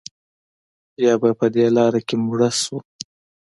[1.05, 2.77] یا به په دې لاره کې مړه شو.